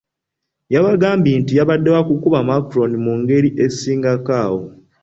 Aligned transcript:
Yagambye 0.73 1.33
nti 1.41 1.53
yabadde 1.59 1.89
wa 1.95 2.01
kukuba 2.07 2.39
Macron 2.49 2.91
mu 3.03 3.13
ngeri 3.21 3.49
esingako 3.65 4.31
awo. 4.43 4.61